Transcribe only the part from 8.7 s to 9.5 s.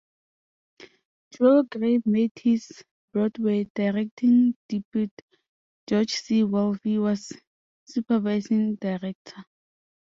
director.